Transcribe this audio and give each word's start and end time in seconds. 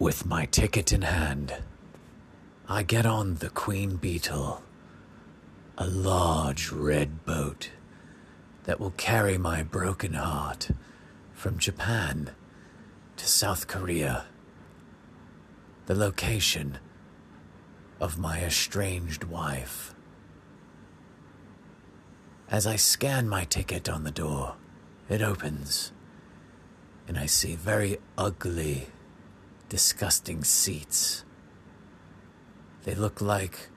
With 0.00 0.24
my 0.24 0.46
ticket 0.46 0.94
in 0.94 1.02
hand, 1.02 1.56
I 2.66 2.82
get 2.82 3.04
on 3.04 3.34
the 3.34 3.50
Queen 3.50 3.96
Beetle, 3.96 4.62
a 5.76 5.86
large 5.86 6.72
red 6.72 7.26
boat 7.26 7.68
that 8.64 8.80
will 8.80 8.92
carry 8.92 9.36
my 9.36 9.62
broken 9.62 10.14
heart 10.14 10.70
from 11.34 11.58
Japan 11.58 12.30
to 13.18 13.26
South 13.28 13.66
Korea, 13.66 14.24
the 15.84 15.94
location 15.94 16.78
of 18.00 18.18
my 18.18 18.42
estranged 18.42 19.24
wife. 19.24 19.94
As 22.48 22.66
I 22.66 22.76
scan 22.76 23.28
my 23.28 23.44
ticket 23.44 23.86
on 23.86 24.04
the 24.04 24.10
door, 24.10 24.54
it 25.10 25.20
opens, 25.20 25.92
and 27.06 27.18
I 27.18 27.26
see 27.26 27.54
very 27.54 27.98
ugly, 28.16 28.86
disgusting 29.70 30.42
seats. 30.42 31.24
They 32.82 32.94
look 32.94 33.20
like 33.20 33.70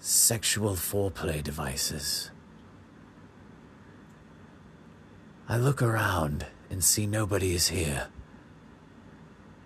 sexual 0.00 0.74
foreplay 0.74 1.42
devices. 1.42 2.30
I 5.48 5.56
look 5.56 5.82
around 5.82 6.46
and 6.70 6.84
see 6.84 7.04
nobody 7.04 7.52
is 7.52 7.68
here 7.68 8.08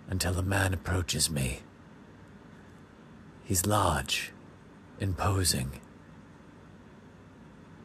until 0.09 0.39
a 0.39 0.43
man 0.43 0.73
approaches 0.73 1.29
me. 1.29 1.61
He's 3.43 3.67
large, 3.67 4.31
imposing. 4.99 5.79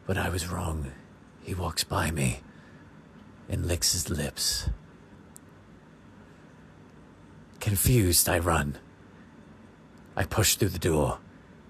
But 0.07 0.17
I 0.17 0.29
was 0.29 0.47
wrong. 0.47 0.91
He 1.43 1.53
walks 1.53 1.83
by 1.83 2.09
me 2.09 2.41
and 3.47 3.67
licks 3.67 3.93
his 3.93 4.09
lips. 4.09 4.69
Confused, 7.71 8.27
I 8.27 8.37
run. 8.37 8.79
I 10.17 10.25
push 10.25 10.55
through 10.55 10.75
the 10.75 10.77
door, 10.77 11.19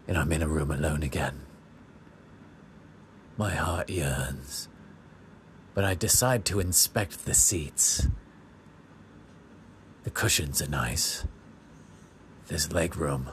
and 0.07 0.17
I'm 0.17 0.31
in 0.31 0.41
a 0.41 0.47
room 0.47 0.71
alone 0.71 1.03
again. 1.03 1.41
My 3.37 3.51
heart 3.51 3.87
yearns, 3.87 4.67
but 5.75 5.83
I 5.83 5.93
decide 5.93 6.43
to 6.45 6.59
inspect 6.59 7.25
the 7.25 7.35
seats. 7.35 8.07
The 10.03 10.09
cushions 10.09 10.59
are 10.59 10.67
nice. 10.67 11.23
There's 12.47 12.73
leg 12.73 12.95
room. 12.95 13.29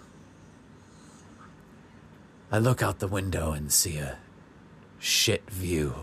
I 2.53 2.59
look 2.59 2.83
out 2.83 2.99
the 2.99 3.09
window 3.09 3.53
and 3.53 3.73
see 3.73 3.97
a 3.97 4.19
shit 4.99 5.51
view. 5.51 5.95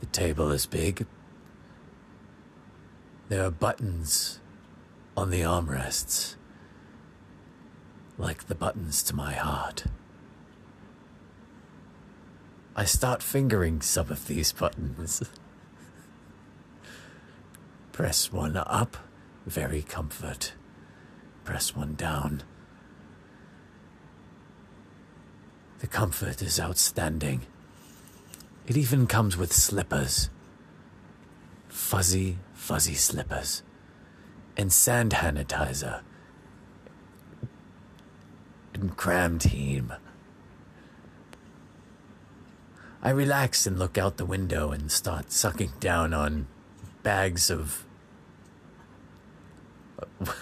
The 0.00 0.06
table 0.06 0.50
is 0.52 0.64
big. 0.64 1.06
There 3.28 3.44
are 3.44 3.50
buttons 3.50 4.40
on 5.14 5.28
the 5.28 5.42
armrests, 5.42 6.36
like 8.16 8.46
the 8.46 8.54
buttons 8.54 9.02
to 9.02 9.14
my 9.14 9.34
heart. 9.34 9.84
I 12.74 12.86
start 12.86 13.22
fingering 13.22 13.82
some 13.82 14.10
of 14.10 14.28
these 14.28 14.52
buttons. 14.52 15.22
Press 17.92 18.32
one 18.32 18.56
up, 18.56 18.96
very 19.44 19.82
comfort. 19.82 20.54
Press 21.44 21.76
one 21.76 21.96
down. 21.96 22.44
The 25.80 25.86
comfort 25.86 26.40
is 26.40 26.58
outstanding. 26.58 27.42
It 28.66 28.78
even 28.78 29.06
comes 29.06 29.36
with 29.36 29.52
slippers. 29.52 30.30
Fuzzy, 31.68 32.38
fuzzy 32.52 32.94
slippers. 32.94 33.62
And 34.56 34.72
sand 34.72 35.12
sanitizer. 35.12 36.02
And 38.74 38.96
cram 38.96 39.38
team. 39.38 39.92
I 43.02 43.10
relax 43.10 43.66
and 43.66 43.78
look 43.78 43.96
out 43.96 44.16
the 44.16 44.24
window 44.24 44.72
and 44.72 44.90
start 44.90 45.30
sucking 45.30 45.72
down 45.80 46.12
on 46.12 46.46
bags 47.02 47.50
of. 47.50 47.84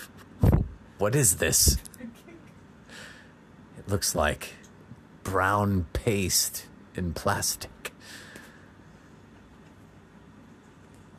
What 0.99 1.15
is 1.15 1.37
this? 1.37 1.77
It 3.79 3.87
looks 3.87 4.15
like 4.15 4.55
brown 5.25 5.85
paste 5.93 6.65
in 6.95 7.13
plastic. 7.13 7.71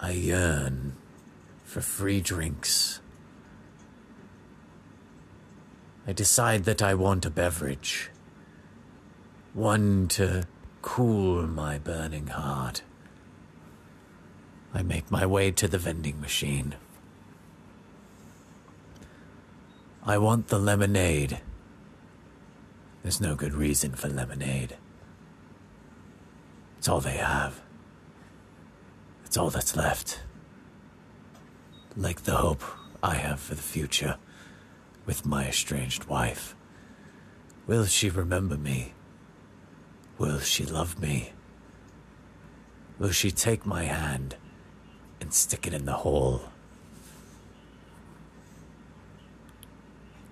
I 0.07 0.11
yearn 0.11 0.95
for 1.65 1.81
free 1.81 2.21
drinks. 2.21 3.01
I 6.07 6.13
decide 6.13 6.63
that 6.63 6.81
I 6.81 6.93
want 6.93 7.25
a 7.25 7.29
beverage. 7.29 8.09
One 9.53 10.07
to 10.15 10.47
cool 10.81 11.45
my 11.45 11.77
burning 11.77 12.27
heart. 12.27 12.83
I 14.73 14.81
make 14.81 15.11
my 15.11 15.25
way 15.25 15.51
to 15.51 15.67
the 15.67 15.77
vending 15.77 16.21
machine. 16.21 16.75
I 20.05 20.17
want 20.19 20.47
the 20.47 20.57
lemonade. 20.57 21.41
There's 23.03 23.19
no 23.19 23.35
good 23.35 23.53
reason 23.53 23.91
for 23.91 24.07
lemonade. 24.07 24.77
It's 26.77 26.87
all 26.87 27.01
they 27.01 27.17
have. 27.17 27.59
It's 29.27 29.35
all 29.35 29.49
that's 29.49 29.75
left. 29.75 30.21
Like 31.97 32.23
the 32.23 32.37
hope 32.37 32.63
I 33.03 33.15
have 33.15 33.41
for 33.41 33.55
the 33.55 33.61
future 33.61 34.15
with 35.05 35.25
my 35.25 35.49
estranged 35.49 36.05
wife. 36.05 36.55
Will 37.67 37.85
she 37.85 38.09
remember 38.09 38.57
me? 38.57 38.93
Will 40.17 40.39
she 40.39 40.65
love 40.65 41.01
me? 41.01 41.33
Will 42.99 43.11
she 43.11 43.29
take 43.29 43.65
my 43.65 43.83
hand 43.83 44.37
and 45.19 45.33
stick 45.33 45.67
it 45.67 45.73
in 45.73 45.83
the 45.83 45.91
hole? 45.91 46.43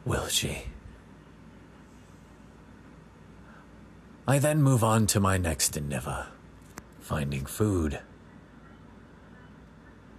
Will 0.05 0.27
she? 0.27 0.67
I 4.25 4.39
then 4.39 4.63
move 4.63 4.85
on 4.85 5.05
to 5.07 5.19
my 5.19 5.37
next 5.37 5.75
endeavor 5.75 6.27
finding 7.01 7.45
food. 7.45 7.99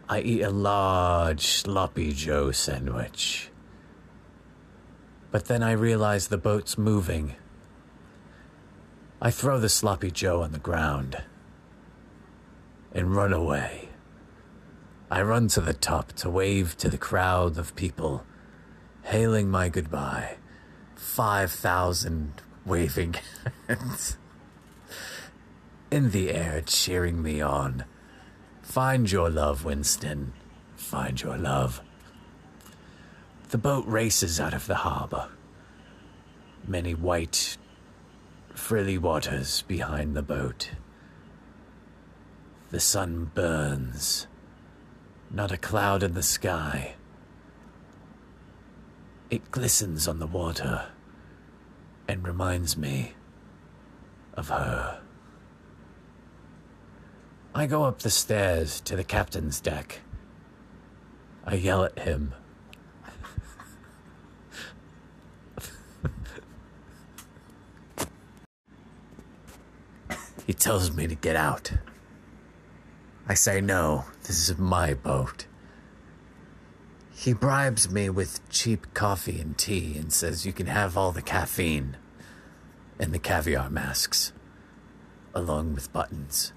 I 0.09 0.21
eat 0.21 0.43
a 0.43 0.50
large 0.50 1.47
sloppy 1.47 2.12
Joe 2.12 2.53
sandwich. 2.53 3.50
But 5.33 5.47
then 5.47 5.62
I 5.62 5.72
realize 5.72 6.28
the 6.28 6.39
boat's 6.39 6.78
moving. 6.78 7.34
I 9.21 9.31
throw 9.31 9.59
the 9.59 9.69
sloppy 9.69 10.11
Joe 10.11 10.43
on 10.43 10.53
the 10.53 10.59
ground 10.59 11.22
and 12.93 13.16
run 13.16 13.33
away. 13.33 13.89
I 15.11 15.22
run 15.22 15.49
to 15.49 15.61
the 15.61 15.75
top 15.75 16.12
to 16.15 16.31
wave 16.31 16.77
to 16.78 16.89
the 16.89 16.99
crowd 16.99 17.59
of 17.59 17.75
people 17.77 18.25
hailing 19.03 19.49
my 19.49 19.69
goodbye. 19.69 20.37
5,000 20.97 22.43
waving 22.65 23.15
hands 23.69 24.19
in 25.91 26.11
the 26.11 26.31
air, 26.31 26.61
cheering 26.61 27.22
me 27.22 27.41
on. 27.41 27.84
Find 28.66 29.10
your 29.10 29.31
love, 29.31 29.65
Winston. 29.65 30.34
Find 30.75 31.22
your 31.22 31.38
love. 31.38 31.81
The 33.49 33.56
boat 33.56 33.87
races 33.87 34.38
out 34.38 34.53
of 34.53 34.66
the 34.66 34.75
harbor. 34.75 35.31
Many 36.66 36.93
white, 36.93 37.56
frilly 38.54 38.99
waters 38.99 39.62
behind 39.62 40.15
the 40.15 40.21
boat. 40.21 40.72
The 42.71 42.81
sun 42.81 43.31
burns. 43.34 44.27
Not 45.31 45.53
a 45.53 45.56
cloud 45.56 46.03
in 46.03 46.13
the 46.13 46.22
sky. 46.22 46.97
It 49.30 49.51
glistens 49.53 50.07
on 50.07 50.18
the 50.18 50.27
water 50.27 50.89
and 52.07 52.27
reminds 52.27 52.77
me 52.77 53.15
of 54.34 54.48
her. 54.48 55.01
I 57.56 57.64
go 57.66 57.84
up 57.84 58.00
the 58.00 58.10
stairs 58.10 58.82
to 58.82 58.97
the 58.97 59.03
captain's 59.03 59.60
deck. 59.60 60.00
I 61.47 61.54
yell 61.54 61.84
at 61.84 61.98
him. 61.98 62.34
he 70.47 70.53
tells 70.53 70.94
me 70.94 71.06
to 71.06 71.14
get 71.14 71.34
out. 71.34 71.72
I 73.26 73.32
say 73.32 73.62
no, 73.62 74.04
this 74.24 74.50
is 74.50 74.58
my 74.58 74.92
boat. 74.92 75.47
He 77.14 77.32
bribes 77.32 77.91
me 77.91 78.10
with 78.10 78.47
cheap 78.50 78.92
coffee 78.92 79.41
and 79.41 79.56
tea 79.56 79.97
and 79.97 80.12
says 80.12 80.44
you 80.44 80.53
can 80.53 80.66
have 80.66 80.98
all 80.98 81.10
the 81.10 81.22
caffeine 81.22 81.97
and 82.98 83.14
the 83.14 83.18
caviar 83.18 83.70
masks, 83.70 84.34
along 85.34 85.74
with 85.74 85.91
buttons. 85.91 86.53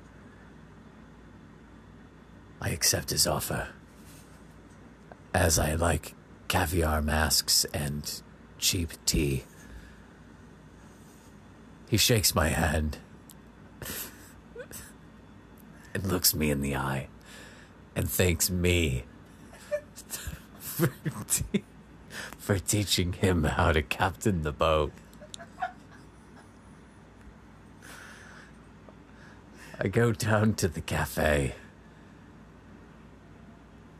I 2.61 2.69
accept 2.69 3.09
his 3.09 3.25
offer. 3.27 3.69
as 5.33 5.59
I 5.59 5.75
like 5.75 6.15
caviar 6.47 7.01
masks 7.01 7.65
and 7.73 8.21
cheap 8.57 8.89
tea. 9.05 9.43
He 11.87 11.97
shakes 11.97 12.33
my 12.35 12.49
hand 12.49 12.97
and 15.93 16.05
looks 16.05 16.33
me 16.35 16.49
in 16.51 16.61
the 16.61 16.75
eye 16.75 17.07
and 17.95 18.09
thanks 18.09 18.49
me 18.49 19.03
for, 20.59 20.89
te- 21.27 21.63
for 22.37 22.59
teaching 22.59 23.13
him 23.13 23.43
how 23.43 23.71
to 23.71 23.81
captain 23.81 24.41
the 24.43 24.51
boat. 24.51 24.91
I 29.81 29.87
go 29.87 30.11
down 30.11 30.55
to 30.55 30.67
the 30.67 30.81
cafe. 30.81 31.55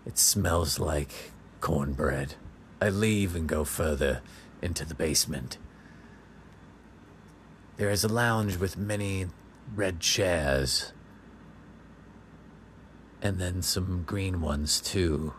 It 0.10 0.18
smells 0.18 0.80
like 0.80 1.34
cornbread. 1.62 2.34
I 2.82 2.90
leave 2.90 3.36
and 3.36 3.48
go 3.48 3.64
further 3.64 4.22
into 4.60 4.84
the 4.84 4.96
basement. 4.96 5.60
There 7.78 7.92
is 7.92 8.04
a 8.04 8.08
lounge 8.08 8.58
with 8.58 8.76
many 8.76 9.28
red 9.76 10.00
chairs, 10.00 10.94
and 13.22 13.38
then 13.38 13.62
some 13.62 14.02
green 14.02 14.42
ones 14.42 14.82
too. 14.82 15.34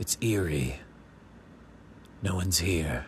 It's 0.00 0.18
eerie. 0.20 0.80
No 2.22 2.34
one's 2.34 2.58
here. 2.58 3.06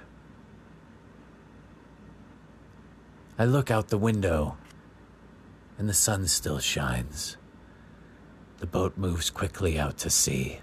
I 3.37 3.47
look 3.47 3.69
out 3.73 3.89
the 3.89 3.99
window, 3.99 4.59
and 5.77 5.89
the 5.89 5.93
sun 5.93 6.29
still 6.29 6.61
shines. 6.61 7.37
The 8.63 8.69
boat 8.69 8.97
moves 8.97 9.29
quickly 9.29 9.77
out 9.77 9.99
to 9.99 10.09
sea. 10.09 10.61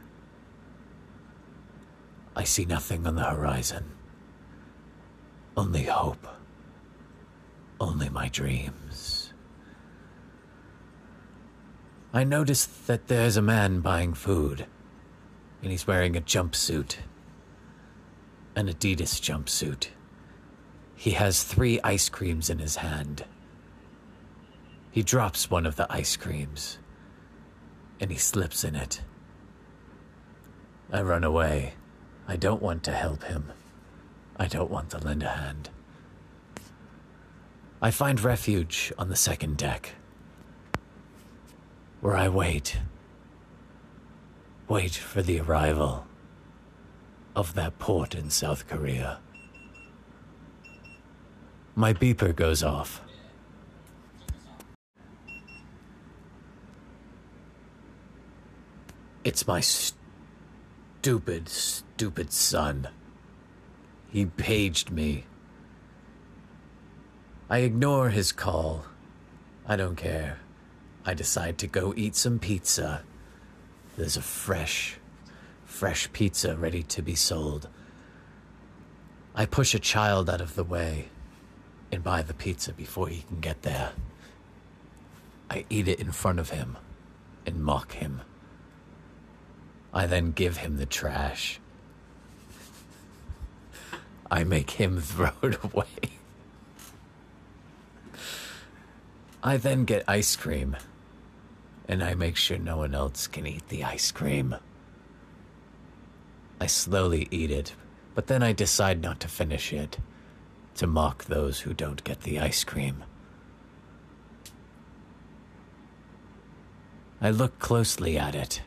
I 2.34 2.46
see 2.46 2.64
nothing 2.64 3.06
on 3.06 3.16
the 3.16 3.26
horizon. 3.26 3.92
Only 5.58 5.84
hope. 5.84 6.26
Only 7.78 8.08
my 8.08 8.30
dreams. 8.30 9.34
I 12.14 12.24
notice 12.24 12.66
that 12.88 13.10
there's 13.10 13.36
a 13.36 13.42
man 13.42 13.82
buying 13.82 14.14
food, 14.14 14.66
and 15.62 15.70
he's 15.70 15.86
wearing 15.86 16.16
a 16.16 16.22
jumpsuit. 16.22 16.96
An 18.56 18.70
Adidas 18.70 19.20
jumpsuit. 19.20 19.90
He 20.96 21.12
has 21.12 21.44
three 21.44 21.82
ice 21.84 22.08
creams 22.08 22.50
in 22.50 22.60
his 22.60 22.78
hand. 22.78 23.26
He 24.90 25.04
drops 25.04 25.52
one 25.52 25.66
of 25.66 25.76
the 25.76 25.92
ice 25.92 26.16
creams, 26.16 26.78
and 28.00 28.12
he 28.12 28.18
slips 28.18 28.64
in 28.64 28.76
it. 28.76 29.02
I 30.92 31.02
run 31.02 31.24
away. 31.24 31.74
I 32.28 32.36
don't 32.36 32.62
want 32.62 32.84
to 32.84 32.92
help 32.92 33.24
him. 33.24 33.52
I 34.38 34.48
don't 34.48 34.72
want 34.72 34.90
to 34.92 34.98
lend 35.00 35.24
a 35.24 35.30
hand. 35.30 35.70
I 37.82 37.92
find 37.92 38.22
refuge 38.22 38.92
on 38.98 39.10
the 39.10 39.16
second 39.16 39.58
deck, 39.58 39.92
where 42.02 42.16
I 42.16 42.28
wait. 42.30 42.78
Wait 44.68 44.94
for 44.94 45.22
the 45.22 45.40
arrival 45.40 46.06
of 47.36 47.54
that 47.56 47.80
port 47.80 48.16
in 48.16 48.30
South 48.30 48.68
Korea. 48.68 49.20
My 51.76 51.94
beeper 51.94 52.36
goes 52.36 52.64
off. 52.64 53.02
It's 59.30 59.46
my 59.46 59.62
stupid, 59.62 61.50
stupid 61.50 62.34
son. 62.34 62.88
He 64.10 64.26
paged 64.26 64.90
me. 64.90 65.26
I 67.48 67.60
ignore 67.60 68.10
his 68.10 68.32
call. 68.32 68.86
I 69.68 69.76
don't 69.76 69.98
care. 69.98 70.40
I 71.06 71.14
decide 71.14 71.60
to 71.60 71.68
go 71.68 71.94
eat 71.96 72.16
some 72.16 72.40
pizza. 72.40 73.04
There's 73.98 74.18
a 74.18 74.24
fresh, 74.24 74.98
fresh 75.64 76.12
pizza 76.12 76.56
ready 76.56 76.82
to 76.82 77.04
be 77.04 77.14
sold. 77.14 77.70
I 79.36 79.46
push 79.46 79.76
a 79.76 79.80
child 79.80 80.28
out 80.28 80.42
of 80.42 80.56
the 80.56 80.64
way 80.64 81.10
and 81.92 82.04
buy 82.04 82.24
the 82.24 82.34
pizza 82.34 82.74
before 82.74 83.10
he 83.10 83.22
can 83.22 83.42
get 83.42 83.62
there. 83.62 83.92
I 85.52 85.66
eat 85.70 85.88
it 85.88 86.00
in 86.00 86.14
front 86.14 86.40
of 86.40 86.50
him 86.50 86.78
and 87.46 87.64
mock 87.64 87.92
him. 87.92 88.22
I 89.94 90.06
then 90.06 90.32
give 90.32 90.58
him 90.58 90.78
the 90.78 90.86
trash. 90.86 91.60
I 94.32 94.44
make 94.44 94.72
him 94.72 95.00
throw 95.02 95.32
it 95.42 95.58
away. 95.64 95.86
I 99.42 99.58
then 99.58 99.86
get 99.86 100.04
ice 100.08 100.36
cream, 100.36 100.76
and 101.88 102.04
I 102.04 102.14
make 102.14 102.36
sure 102.36 102.58
no 102.58 102.78
one 102.78 102.94
else 102.94 103.26
can 103.26 103.48
eat 103.48 103.68
the 103.70 103.86
ice 103.86 104.12
cream. 104.12 104.56
I 106.60 106.68
slowly 106.68 107.28
eat 107.32 107.50
it, 107.50 107.74
but 108.16 108.28
then 108.28 108.44
I 108.44 108.52
decide 108.52 109.02
not 109.02 109.22
to 109.22 109.30
finish 109.30 109.72
it, 109.72 109.98
to 110.76 110.88
mock 110.88 111.26
those 111.26 111.62
who 111.62 111.74
don't 111.74 112.04
get 112.04 112.22
the 112.22 112.40
ice 112.40 112.66
cream. 112.66 113.06
I 117.22 117.32
look 117.32 117.60
closely 117.60 118.18
at 118.18 118.36
it. 118.36 118.62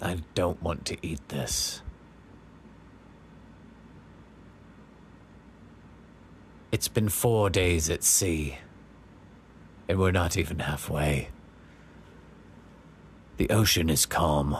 I 0.00 0.18
don't 0.34 0.62
want 0.62 0.86
to 0.86 0.96
eat 1.06 1.28
this. 1.28 1.82
It's 6.72 6.88
been 6.88 7.08
four 7.08 7.50
days 7.50 7.90
at 7.90 8.02
sea, 8.02 8.58
and 9.88 9.98
we're 9.98 10.12
not 10.12 10.36
even 10.36 10.60
halfway. 10.60 11.28
The 13.36 13.50
ocean 13.50 13.90
is 13.90 14.06
calm, 14.06 14.56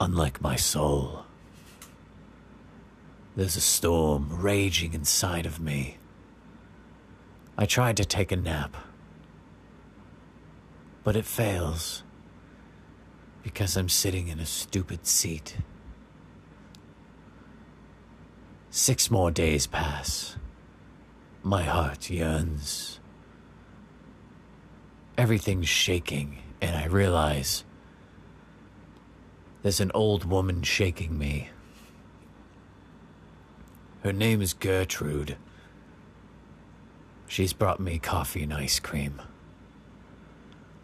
unlike 0.00 0.40
my 0.40 0.56
soul. 0.56 1.24
There's 3.36 3.56
a 3.56 3.60
storm 3.60 4.28
raging 4.30 4.94
inside 4.94 5.46
of 5.46 5.60
me. 5.60 5.98
I 7.58 7.66
tried 7.66 7.98
to 7.98 8.04
take 8.04 8.32
a 8.32 8.36
nap, 8.36 8.76
but 11.04 11.16
it 11.16 11.26
fails 11.26 12.02
because 13.46 13.76
I'm 13.76 13.88
sitting 13.88 14.26
in 14.26 14.40
a 14.40 14.44
stupid 14.44 15.06
seat. 15.06 15.58
Six 18.70 19.08
more 19.08 19.30
days 19.30 19.68
pass. 19.68 20.36
My 21.44 21.62
heart 21.62 22.10
yearns. 22.10 22.98
Everything's 25.16 25.68
shaking, 25.68 26.38
and 26.60 26.74
I 26.74 26.86
realize 26.86 27.62
there's 29.62 29.78
an 29.78 29.92
old 29.94 30.24
woman 30.24 30.64
shaking 30.64 31.16
me. 31.16 31.50
Her 34.02 34.12
name 34.12 34.42
is 34.42 34.54
Gertrude. 34.54 35.36
She's 37.28 37.52
brought 37.52 37.78
me 37.78 38.00
coffee 38.00 38.42
and 38.42 38.52
ice 38.52 38.80
cream. 38.80 39.22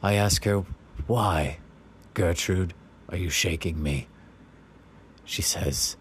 I 0.01 0.15
ask 0.15 0.45
her, 0.45 0.65
Why, 1.09 1.59
Gertrude, 2.15 2.75
are 3.09 3.17
you 3.17 3.31
shaking 3.31 3.83
me? 3.83 4.09
She 5.25 5.43
says, 5.43 5.97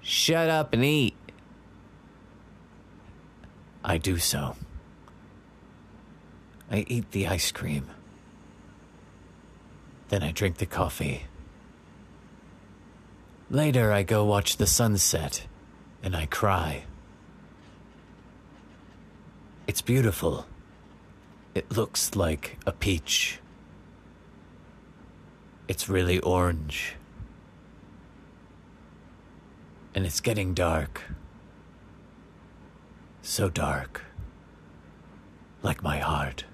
Shut 0.00 0.48
up 0.48 0.72
and 0.72 0.84
eat. 0.84 1.14
I 3.84 3.98
do 3.98 4.18
so. 4.18 4.56
I 6.70 6.84
eat 6.88 7.10
the 7.10 7.26
ice 7.26 7.52
cream. 7.52 7.86
Then 10.08 10.22
I 10.22 10.32
drink 10.32 10.58
the 10.58 10.66
coffee. 10.66 11.24
Later, 13.50 13.92
I 13.92 14.02
go 14.02 14.24
watch 14.24 14.56
the 14.56 14.66
sunset 14.66 15.46
and 16.02 16.14
I 16.14 16.26
cry. 16.26 16.84
It's 19.66 19.82
beautiful. 19.82 20.46
It 21.54 21.70
looks 21.70 22.14
like 22.14 22.58
a 22.66 22.72
peach. 22.72 23.40
It's 25.68 25.88
really 25.88 26.18
orange. 26.20 26.96
And 29.94 30.04
it's 30.04 30.20
getting 30.20 30.54
dark 30.54 31.02
so 33.28 33.50
dark, 33.50 34.04
like 35.62 35.82
my 35.82 35.98
heart. 35.98 36.44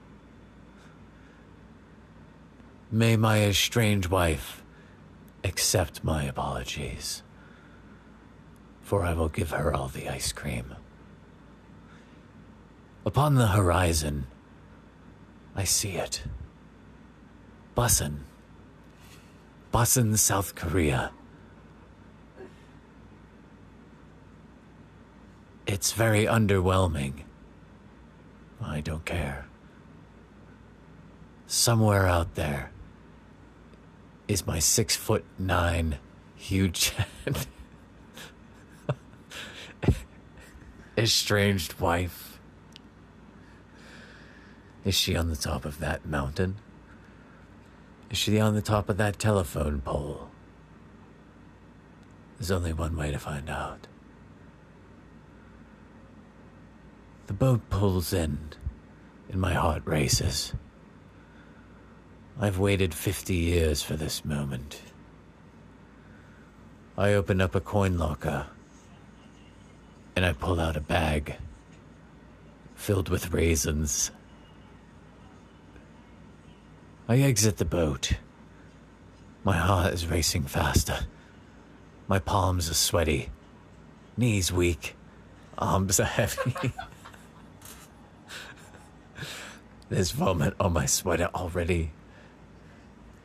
May 2.90 3.16
my 3.16 3.44
estranged 3.44 4.08
wife 4.08 4.62
accept 5.44 6.02
my 6.02 6.24
apologies, 6.24 7.22
for 8.82 9.04
I 9.04 9.14
will 9.14 9.28
give 9.28 9.50
her 9.50 9.72
all 9.72 9.88
the 9.88 10.08
ice 10.08 10.32
cream. 10.32 10.74
Upon 13.06 13.36
the 13.36 13.48
horizon, 13.48 14.26
I 15.54 15.64
see 15.64 15.92
it. 15.92 16.24
Busan. 17.76 18.20
Busan, 19.74 20.16
South 20.16 20.54
Korea. 20.54 21.10
It's 25.66 25.90
very 25.90 26.26
underwhelming. 26.26 27.24
I 28.62 28.80
don't 28.80 29.04
care. 29.04 29.48
Somewhere 31.48 32.06
out 32.06 32.36
there 32.36 32.70
is 34.28 34.46
my 34.46 34.60
six 34.60 34.94
foot 34.94 35.24
nine 35.40 35.98
huge 36.36 36.92
estranged 40.96 41.80
wife. 41.80 42.38
Is 44.84 44.94
she 44.94 45.16
on 45.16 45.30
the 45.30 45.36
top 45.36 45.64
of 45.64 45.80
that 45.80 46.06
mountain? 46.06 46.58
Is 48.14 48.18
she 48.18 48.38
on 48.38 48.54
the 48.54 48.62
top 48.62 48.88
of 48.88 48.96
that 48.98 49.18
telephone 49.18 49.80
pole? 49.80 50.30
There's 52.38 52.52
only 52.52 52.72
one 52.72 52.94
way 52.94 53.10
to 53.10 53.18
find 53.18 53.50
out. 53.50 53.88
The 57.26 57.32
boat 57.32 57.68
pulls 57.70 58.12
in, 58.12 58.38
and 59.28 59.40
my 59.40 59.54
heart 59.54 59.82
races. 59.84 60.54
I've 62.40 62.60
waited 62.60 62.94
50 62.94 63.34
years 63.34 63.82
for 63.82 63.96
this 63.96 64.24
moment. 64.24 64.80
I 66.96 67.14
open 67.14 67.40
up 67.40 67.56
a 67.56 67.60
coin 67.60 67.98
locker 67.98 68.46
and 70.14 70.24
I 70.24 70.34
pull 70.34 70.60
out 70.60 70.76
a 70.76 70.80
bag 70.80 71.34
filled 72.76 73.08
with 73.08 73.32
raisins. 73.32 74.12
I 77.06 77.18
exit 77.18 77.58
the 77.58 77.66
boat. 77.66 78.12
My 79.44 79.58
heart 79.58 79.92
is 79.92 80.06
racing 80.06 80.44
faster. 80.44 81.00
My 82.08 82.18
palms 82.18 82.70
are 82.70 82.74
sweaty, 82.74 83.28
knees 84.16 84.50
weak, 84.50 84.96
arms 85.58 86.00
are 86.00 86.04
heavy. 86.04 86.54
There's 89.90 90.12
vomit 90.12 90.54
on 90.58 90.72
my 90.72 90.86
sweater 90.86 91.28
already. 91.34 91.92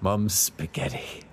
Mom's 0.01 0.33
spaghetti. 0.33 1.23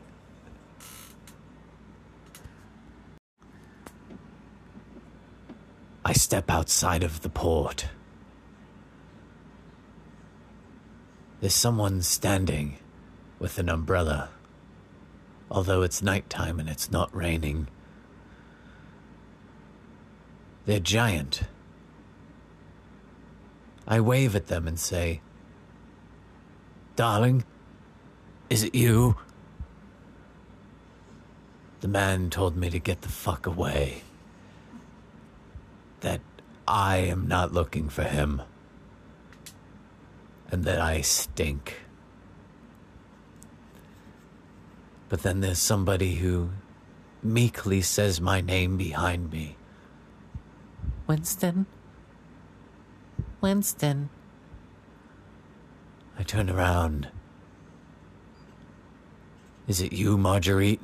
I 6.04 6.12
step 6.12 6.48
outside 6.48 7.02
of 7.02 7.22
the 7.22 7.28
port. 7.28 7.88
There's 11.40 11.54
someone 11.54 12.00
standing 12.00 12.78
with 13.38 13.58
an 13.58 13.68
umbrella, 13.68 14.30
although 15.50 15.82
it's 15.82 16.02
nighttime 16.02 16.58
and 16.58 16.68
it's 16.68 16.90
not 16.90 17.14
raining. 17.14 17.68
They're 20.64 20.80
giant. 20.80 21.42
I 23.86 24.00
wave 24.00 24.34
at 24.34 24.46
them 24.46 24.66
and 24.66 24.78
say, 24.78 25.20
Darling, 26.96 27.44
is 28.48 28.64
it 28.64 28.74
you? 28.74 29.16
The 31.80 31.88
man 31.88 32.30
told 32.30 32.56
me 32.56 32.70
to 32.70 32.78
get 32.78 33.02
the 33.02 33.10
fuck 33.10 33.46
away. 33.46 34.02
That 36.00 36.22
I 36.66 36.96
am 36.96 37.28
not 37.28 37.52
looking 37.52 37.90
for 37.90 38.04
him. 38.04 38.42
And 40.50 40.64
that 40.64 40.80
I 40.80 41.00
stink. 41.00 41.80
But 45.08 45.22
then 45.22 45.40
there's 45.40 45.58
somebody 45.58 46.16
who 46.16 46.50
meekly 47.22 47.80
says 47.80 48.20
my 48.20 48.40
name 48.40 48.76
behind 48.76 49.30
me 49.32 49.56
Winston? 51.06 51.66
Winston. 53.40 54.10
I 56.18 56.24
turn 56.24 56.50
around. 56.50 57.08
Is 59.68 59.80
it 59.80 59.92
you, 59.92 60.16
Marguerite? 60.18 60.80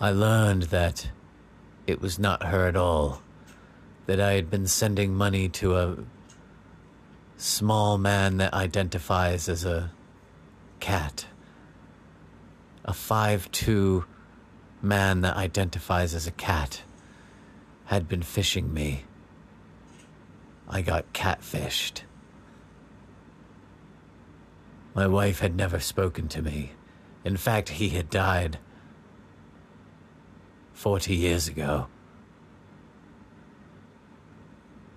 I 0.00 0.10
learned 0.12 0.64
that 0.64 1.10
it 1.86 2.00
was 2.00 2.18
not 2.18 2.44
her 2.44 2.66
at 2.66 2.76
all, 2.76 3.20
that 4.10 4.18
I 4.18 4.32
had 4.32 4.50
been 4.50 4.66
sending 4.66 5.14
money 5.14 5.48
to 5.48 5.76
a 5.76 5.96
small 7.36 7.96
man 7.96 8.38
that 8.38 8.52
identifies 8.52 9.48
as 9.48 9.64
a 9.64 9.92
cat. 10.80 11.26
A 12.84 12.92
five-two 12.92 14.04
man 14.82 15.20
that 15.20 15.36
identifies 15.36 16.12
as 16.12 16.26
a 16.26 16.32
cat 16.32 16.82
had 17.84 18.08
been 18.08 18.22
fishing 18.22 18.74
me. 18.74 19.04
I 20.68 20.82
got 20.82 21.12
catfished. 21.12 22.00
My 24.92 25.06
wife 25.06 25.38
had 25.38 25.54
never 25.54 25.78
spoken 25.78 26.26
to 26.30 26.42
me. 26.42 26.72
In 27.24 27.36
fact, 27.36 27.68
he 27.68 27.90
had 27.90 28.10
died 28.10 28.58
40 30.72 31.14
years 31.14 31.46
ago. 31.46 31.86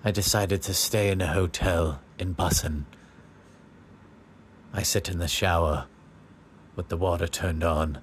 I 0.05 0.12
decided 0.12 0.62
to 0.63 0.74
stay 0.74 1.10
in 1.10 1.22
a 1.22 1.27
hotel 1.27 2.01
in 2.19 2.36
Busan. 2.36 2.83
I 4.74 4.83
sit 4.83 5.07
in 5.07 5.19
the 5.19 5.29
shower 5.29 5.86
with 6.75 6.89
the 6.89 6.98
water 6.98 7.27
turned 7.27 7.63
on, 7.63 8.00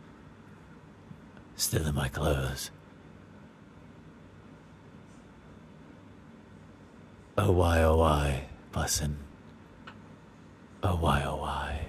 still 1.56 1.86
in 1.86 1.94
my 1.94 2.08
clothes. 2.08 2.70
Oh 7.36 7.52
why, 7.52 7.82
oh 7.82 7.98
why, 7.98 8.46
Busan. 8.72 9.16
Oh 10.82 10.96
why, 10.96 11.22
oh 11.24 11.36
why. 11.36 11.79